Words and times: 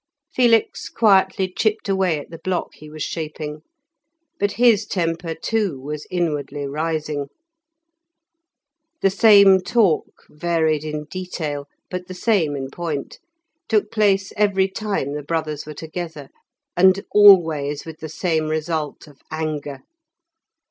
Felix 0.33 0.89
quietly 0.89 1.53
chipped 1.55 1.87
away 1.87 2.17
at 2.17 2.31
the 2.31 2.39
block 2.39 2.73
he 2.73 2.89
was 2.89 3.03
shaping, 3.03 3.61
but 4.39 4.53
his 4.53 4.87
temper, 4.87 5.35
too, 5.35 5.79
was 5.79 6.07
inwardly 6.09 6.65
rising. 6.65 7.27
The 9.03 9.11
same 9.11 9.59
talk, 9.59 10.23
varied 10.27 10.83
in 10.83 11.03
detail, 11.05 11.67
but 11.91 12.07
the 12.07 12.15
same 12.15 12.55
in 12.55 12.71
point, 12.71 13.19
took 13.69 13.91
place 13.91 14.33
every 14.35 14.69
time 14.69 15.13
the 15.13 15.21
brothers 15.21 15.67
were 15.67 15.75
together, 15.75 16.29
and 16.75 17.05
always 17.11 17.85
with 17.85 17.99
the 17.99 18.09
same 18.09 18.47
result 18.47 19.05
of 19.05 19.21
anger. 19.29 19.81